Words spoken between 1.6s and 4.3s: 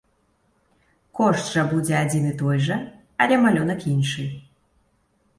будзе адзін і той жа, але малюнак іншы.